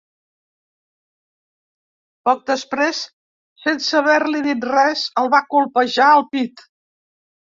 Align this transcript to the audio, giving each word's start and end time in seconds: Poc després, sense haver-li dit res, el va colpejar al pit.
Poc 2.29 2.39
després, 2.51 3.01
sense 3.65 3.95
haver-li 3.99 4.41
dit 4.47 4.67
res, 4.71 5.03
el 5.23 5.31
va 5.35 5.43
colpejar 5.55 6.09
al 6.15 6.27
pit. 6.33 6.65